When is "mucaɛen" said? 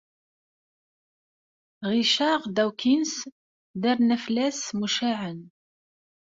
4.79-5.39